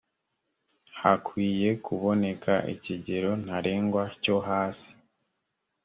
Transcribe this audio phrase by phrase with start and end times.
[0.99, 4.91] hkwiye kuboneka ikigero ntarengwa cyo hasi